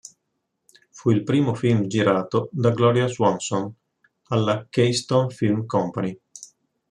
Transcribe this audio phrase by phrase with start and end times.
[0.89, 3.71] Fu il primo film girato da Gloria Swanson
[4.29, 6.19] alla Keystone Film Company.